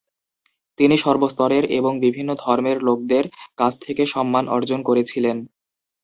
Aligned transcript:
তিনি 0.79 0.95
সর্বস্তরের 0.97 1.63
এবং 1.71 1.93
বিভিন্ন 1.99 2.31
ধর্মের 2.35 2.77
লোকদের 2.83 3.25
কাছ 3.57 3.73
থেকে 3.81 4.03
সম্মান 4.05 4.45
অর্জন 4.47 4.79
করেছিলেন। 4.83 5.37